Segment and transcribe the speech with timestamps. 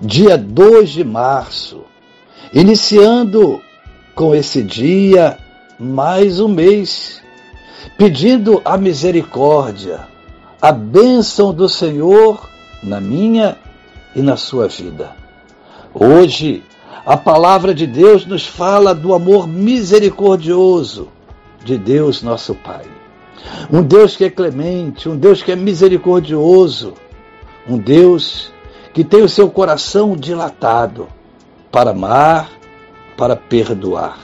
[0.00, 1.82] dia 2 de março,
[2.54, 3.60] iniciando
[4.14, 5.36] com esse dia
[5.78, 7.20] mais um mês,
[7.98, 10.08] pedindo a misericórdia,
[10.60, 12.48] a bênção do Senhor
[12.82, 13.58] na minha
[14.16, 15.14] e na sua vida.
[15.92, 16.62] Hoje,
[17.04, 21.08] a palavra de Deus nos fala do amor misericordioso
[21.62, 22.86] de Deus, nosso Pai.
[23.70, 26.94] Um Deus que é clemente, um Deus que é misericordioso,
[27.68, 28.50] um Deus
[28.92, 31.08] que tem o seu coração dilatado
[31.70, 32.50] para amar,
[33.16, 34.18] para perdoar.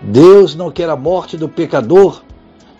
[0.00, 2.22] Deus não quer a morte do pecador,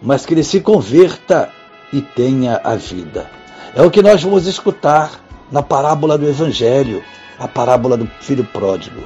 [0.01, 1.51] mas que ele se converta
[1.93, 3.29] e tenha a vida.
[3.75, 5.21] É o que nós vamos escutar
[5.51, 7.03] na parábola do Evangelho,
[7.39, 9.03] a parábola do filho pródigo.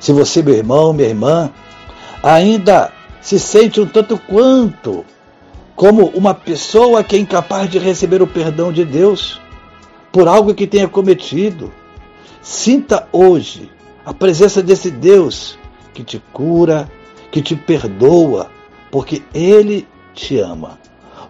[0.00, 1.50] Se você, meu irmão, minha irmã,
[2.22, 5.04] ainda se sente um tanto quanto
[5.76, 9.40] como uma pessoa que é incapaz de receber o perdão de Deus,
[10.12, 11.72] por algo que tenha cometido.
[12.42, 13.70] Sinta hoje
[14.04, 15.58] a presença desse Deus
[15.94, 16.90] que te cura,
[17.30, 18.50] que te perdoa,
[18.90, 20.78] porque Ele te ama.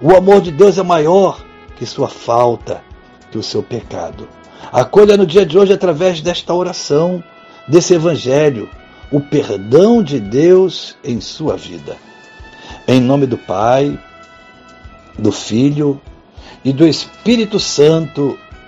[0.00, 1.44] O amor de Deus é maior
[1.76, 2.82] que sua falta,
[3.30, 4.28] que o seu pecado.
[4.72, 7.22] Acolha no dia de hoje, através desta oração,
[7.68, 8.68] desse Evangelho,
[9.10, 11.96] o perdão de Deus em sua vida.
[12.88, 13.98] Em nome do Pai,
[15.18, 16.00] do Filho
[16.64, 18.38] e do Espírito Santo.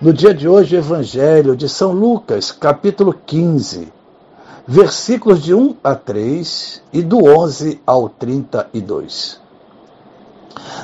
[0.00, 3.92] no dia de hoje, o Evangelho de São Lucas, capítulo 15,
[4.66, 9.40] versículos de 1 a 3 e do 11 ao 32.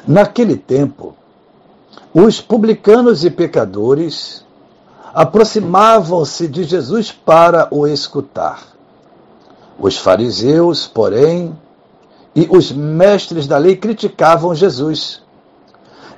[0.06, 1.14] Naquele tempo,
[2.14, 4.44] os publicanos e pecadores
[5.12, 8.62] aproximavam-se de Jesus para o escutar.
[9.78, 11.54] Os fariseus, porém,
[12.34, 15.21] e os mestres da lei criticavam Jesus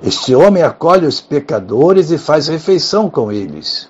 [0.03, 3.89] este homem acolhe os pecadores e faz refeição com eles.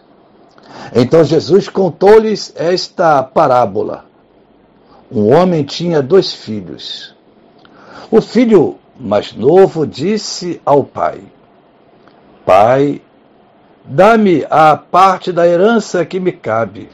[0.93, 4.05] Então Jesus contou-lhes esta parábola.
[5.11, 7.15] Um homem tinha dois filhos.
[8.11, 11.21] O filho mais novo disse ao pai:
[12.45, 13.01] Pai,
[13.83, 16.89] dá-me a parte da herança que me cabe.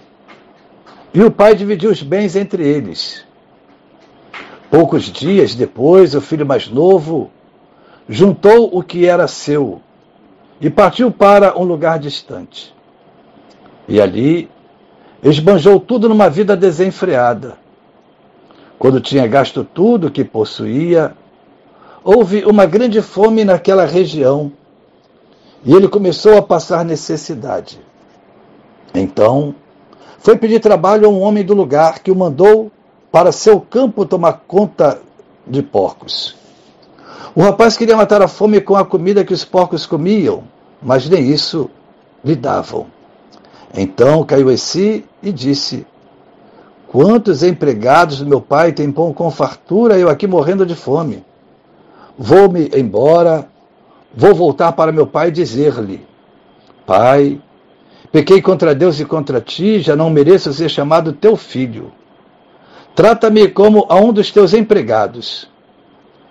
[1.13, 3.25] E o pai dividiu os bens entre eles.
[4.69, 7.29] Poucos dias depois, o filho mais novo
[8.11, 9.81] juntou o que era seu
[10.59, 12.75] e partiu para um lugar distante.
[13.88, 14.51] E ali
[15.23, 17.57] esbanjou tudo numa vida desenfreada.
[18.77, 21.13] Quando tinha gasto tudo que possuía,
[22.03, 24.51] houve uma grande fome naquela região
[25.63, 27.79] e ele começou a passar necessidade.
[28.93, 29.55] Então,
[30.19, 32.69] foi pedir trabalho a um homem do lugar que o mandou
[33.09, 34.99] para seu campo tomar conta
[35.47, 36.41] de porcos.
[37.35, 40.44] O rapaz queria matar a fome com a comida que os porcos comiam,
[40.82, 41.70] mas nem isso
[42.23, 42.88] lhe davam.
[43.73, 45.85] Então caiu em si e disse:
[46.88, 51.23] Quantos empregados do meu pai têm pão com fartura eu aqui morrendo de fome?
[52.18, 53.47] Vou-me embora,
[54.14, 56.06] vou voltar para meu pai e dizer-lhe:
[56.85, 57.40] Pai,
[58.12, 61.91] pequei contra Deus e contra ti, já não mereço ser chamado teu filho.
[62.94, 65.50] Trata-me como a um dos teus empregados.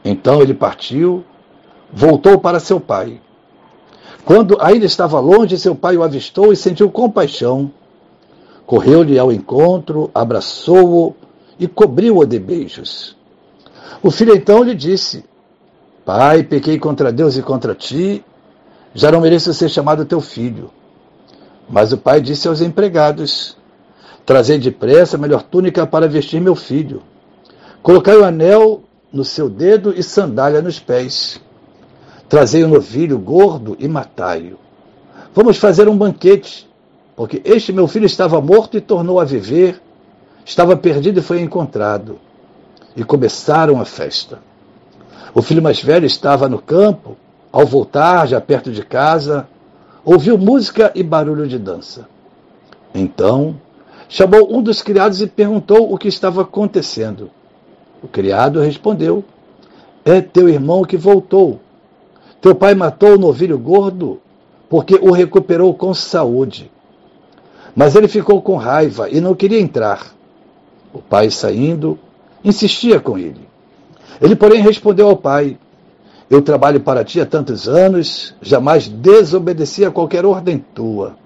[0.04, 1.24] Então ele partiu,
[1.92, 3.20] voltou para seu pai.
[4.24, 7.70] Quando ainda estava longe, seu pai o avistou e sentiu compaixão.
[8.66, 11.14] Correu-lhe ao encontro, abraçou-o
[11.58, 13.16] e cobriu-o de beijos.
[14.02, 15.24] O filho então lhe disse:
[16.04, 18.24] Pai, pequei contra Deus e contra ti,
[18.94, 20.70] já não mereço ser chamado teu filho.
[21.68, 23.56] Mas o pai disse aos empregados:
[24.24, 27.02] Trazei depressa a melhor túnica para vestir meu filho.
[27.82, 28.82] Colocai o anel
[29.12, 31.40] no seu dedo e sandália nos pés.
[32.28, 34.56] Trazei o um novilho gordo e matai-o.
[35.34, 36.68] Vamos fazer um banquete,
[37.16, 39.80] porque este meu filho estava morto e tornou a viver,
[40.44, 42.18] estava perdido e foi encontrado.
[42.96, 44.40] E começaram a festa.
[45.34, 47.16] O filho mais velho estava no campo,
[47.52, 49.48] ao voltar, já perto de casa,
[50.04, 52.08] ouviu música e barulho de dança.
[52.94, 53.60] Então,
[54.08, 57.30] chamou um dos criados e perguntou o que estava acontecendo.
[58.02, 59.24] O criado respondeu:
[60.04, 61.60] É teu irmão que voltou.
[62.40, 64.20] Teu pai matou o novilho gordo
[64.70, 66.70] porque o recuperou com saúde.
[67.74, 70.14] Mas ele ficou com raiva e não queria entrar.
[70.92, 71.98] O pai, saindo,
[72.44, 73.48] insistia com ele.
[74.20, 75.58] Ele, porém, respondeu ao pai:
[76.28, 81.16] Eu trabalho para ti há tantos anos, jamais desobedeci a qualquer ordem tua.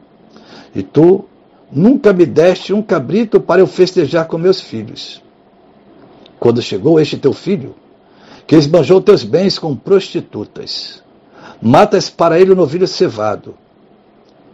[0.75, 1.25] E tu
[1.71, 5.24] nunca me deste um cabrito para eu festejar com meus filhos.
[6.45, 7.75] Quando chegou este teu filho,
[8.47, 11.03] que esbanjou teus bens com prostitutas,
[11.59, 13.55] matas para ele o novilho cevado.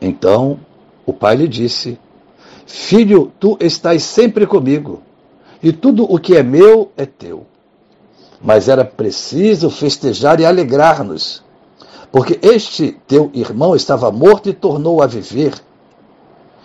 [0.00, 0.60] Então
[1.04, 1.98] o pai lhe disse:
[2.64, 5.02] Filho, tu estás sempre comigo,
[5.60, 7.44] e tudo o que é meu é teu.
[8.40, 11.42] Mas era preciso festejar e alegrar-nos,
[12.12, 15.54] porque este teu irmão estava morto e tornou a viver.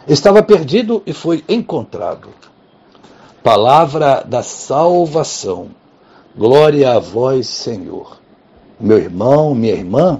[0.07, 2.30] Estava perdido e foi encontrado.
[3.46, 5.68] Palavra da salvação.
[6.36, 8.18] Glória a vós, Senhor.
[8.80, 10.20] Meu irmão, minha irmã,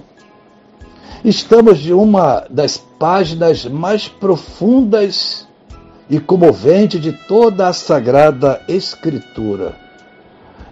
[1.24, 5.48] estamos de uma das páginas mais profundas
[6.07, 9.74] e comoventes de toda a Sagrada Escritura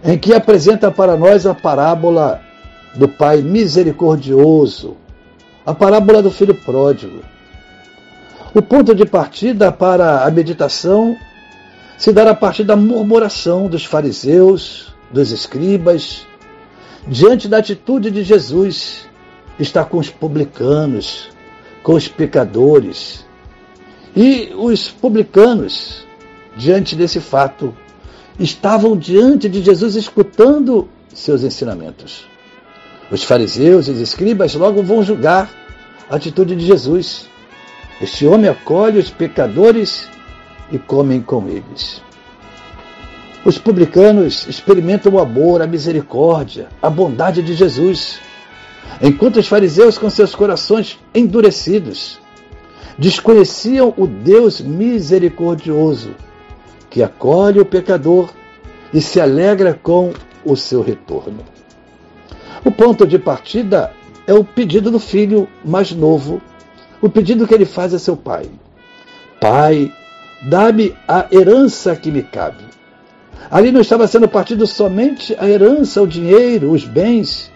[0.04, 2.40] em que apresenta para nós a parábola
[2.94, 4.96] do Pai misericordioso,
[5.66, 7.18] a parábola do filho pródigo.
[8.54, 11.16] O ponto de partida para a meditação
[12.04, 16.26] se dará a partir da murmuração dos fariseus, dos escribas,
[17.08, 19.08] diante da atitude de Jesus,
[19.58, 21.30] está com os publicanos,
[21.82, 23.24] com os pecadores.
[24.14, 26.06] E os publicanos,
[26.54, 27.74] diante desse fato,
[28.38, 32.26] estavam diante de Jesus escutando seus ensinamentos.
[33.10, 35.48] Os fariseus e os escribas logo vão julgar
[36.10, 37.30] a atitude de Jesus.
[37.98, 40.06] Este homem acolhe os pecadores
[40.74, 42.02] e comem com eles.
[43.44, 48.18] Os publicanos experimentam o amor, a misericórdia, a bondade de Jesus,
[49.00, 52.18] enquanto os fariseus, com seus corações endurecidos,
[52.98, 56.14] desconheciam o Deus misericordioso
[56.90, 58.30] que acolhe o pecador
[58.92, 60.12] e se alegra com
[60.44, 61.40] o seu retorno.
[62.64, 63.92] O ponto de partida
[64.26, 66.40] é o pedido do filho mais novo,
[67.02, 68.48] o pedido que ele faz a seu pai:
[69.40, 69.92] Pai,
[70.42, 72.64] dá-me a herança que me cabe.
[73.50, 77.52] Ali não estava sendo partido somente a herança, o dinheiro, os bens,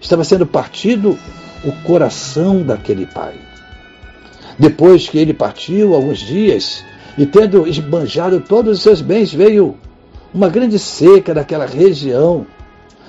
[0.00, 1.18] estava sendo partido
[1.64, 3.34] o coração daquele pai.
[4.58, 6.84] Depois que ele partiu, alguns dias,
[7.18, 9.76] e tendo esbanjado todos os seus bens, veio
[10.32, 12.46] uma grande seca daquela região.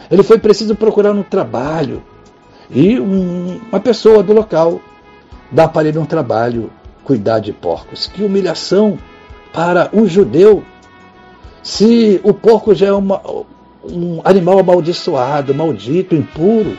[0.09, 2.03] Ele foi preciso procurar um trabalho.
[2.69, 4.81] E um, uma pessoa do local
[5.51, 6.71] dá para ele um trabalho,
[7.07, 8.05] cuidar de porcos.
[8.05, 8.99] Que humilhação
[9.53, 10.61] para um judeu.
[11.63, 13.21] Se o porco já é uma,
[13.85, 16.77] um animal amaldiçoado, maldito, impuro,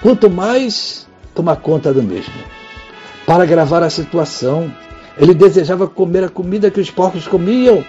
[0.00, 2.32] quanto mais tomar conta do mesmo.
[3.26, 4.72] Para agravar a situação,
[5.18, 7.84] ele desejava comer a comida que os porcos comiam,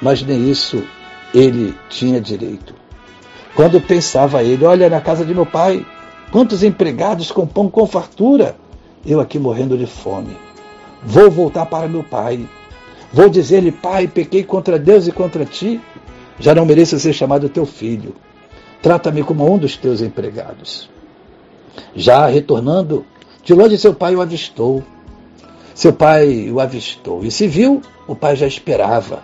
[0.00, 0.84] mas nem isso
[1.34, 2.72] ele tinha direito.
[3.56, 5.84] Quando pensava ele, olha, na casa de meu pai,
[6.30, 8.54] quantos empregados com pão com fartura,
[9.04, 10.49] eu aqui morrendo de fome.
[11.02, 12.46] Vou voltar para meu pai.
[13.12, 15.80] Vou dizer-lhe, pai, pequei contra Deus e contra ti,
[16.38, 18.14] já não mereço ser chamado teu filho.
[18.80, 20.88] Trata-me como um dos teus empregados.
[21.94, 23.04] Já retornando,
[23.44, 24.84] de longe seu pai o avistou
[25.80, 29.22] seu pai o avistou e se viu, o pai já esperava.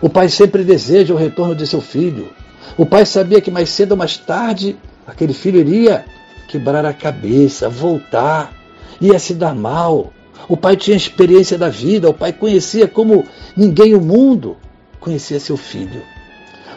[0.00, 2.30] O pai sempre deseja o retorno de seu filho.
[2.78, 4.74] O pai sabia que mais cedo ou mais tarde
[5.06, 6.06] aquele filho iria
[6.48, 8.52] quebrar a cabeça, voltar,
[9.00, 10.10] ia se dar mal.
[10.46, 13.24] O pai tinha experiência da vida, o pai conhecia como
[13.56, 14.56] ninguém o mundo
[15.00, 16.02] conhecia seu filho.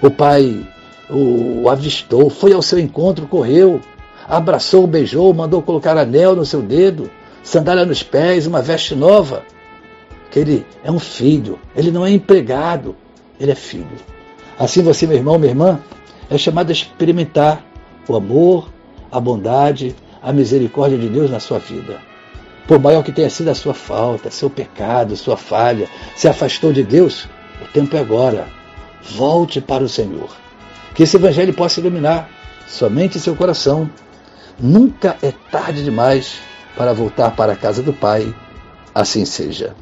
[0.02, 0.66] O pai
[1.10, 3.82] o avistou, foi ao seu encontro, correu,
[4.28, 7.10] abraçou, beijou, mandou colocar anel no seu dedo
[7.44, 9.44] sandália nos pés, uma veste nova.
[10.30, 12.96] Que ele é um filho, ele não é empregado,
[13.40, 13.98] ele é filho.
[14.58, 15.80] Assim você, meu irmão, minha irmã,
[16.30, 17.66] é chamado a experimentar
[18.08, 18.70] o amor,
[19.12, 22.00] a bondade, a misericórdia de Deus na sua vida.
[22.72, 26.82] Por maior que tenha sido a sua falta, seu pecado, sua falha, se afastou de
[26.84, 27.28] Deus,
[27.62, 28.48] o tempo é agora.
[29.04, 30.30] Volte para o Senhor.
[30.96, 32.30] Que esse Evangelho possa iluminar
[32.70, 33.90] somente seu coração.
[34.58, 36.40] Nunca é tarde demais
[36.78, 38.34] para voltar para a casa do Pai.
[38.96, 39.76] Assim seja.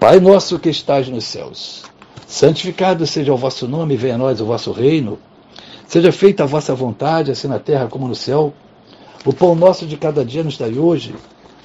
[0.00, 1.82] Pai nosso que estás nos céus,
[2.26, 5.18] santificado seja o vosso nome, venha a nós o vosso reino.
[5.86, 8.54] Seja feita a vossa vontade, assim na terra como no céu.
[9.26, 11.14] O pão nosso de cada dia nos dai hoje.